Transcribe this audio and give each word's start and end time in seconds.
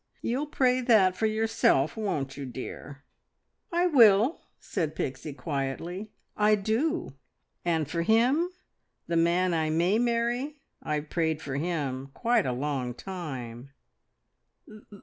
You'll 0.23 0.47
pray 0.47 0.81
that 0.81 1.15
for 1.15 1.27
yourself, 1.27 1.95
won't 1.95 2.35
you, 2.35 2.43
dear?" 2.43 3.03
"I 3.71 3.85
will," 3.85 4.41
said 4.59 4.95
Pixie 4.95 5.31
quietly. 5.31 6.09
"I 6.35 6.55
do. 6.55 7.13
And 7.63 7.87
for 7.87 8.01
him 8.01 8.49
the 9.05 9.15
man 9.15 9.53
I 9.53 9.69
may 9.69 9.99
marry. 9.99 10.55
I've 10.81 11.11
prayed 11.11 11.39
for 11.39 11.53
him 11.57 12.09
quite 12.15 12.47
a 12.47 12.51
long 12.51 12.95
time." 12.95 13.69
"The 14.65 14.81